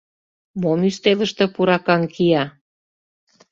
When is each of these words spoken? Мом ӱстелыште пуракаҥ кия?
Мом 0.61 0.79
ӱстелыште 0.89 1.45
пуракаҥ 1.53 2.01
кия? 2.13 2.43